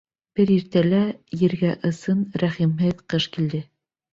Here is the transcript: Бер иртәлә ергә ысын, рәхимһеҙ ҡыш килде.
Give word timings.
Бер 0.37 0.51
иртәлә 0.53 1.01
ергә 1.41 1.75
ысын, 1.91 2.25
рәхимһеҙ 2.45 3.07
ҡыш 3.15 3.29
килде. 3.37 3.63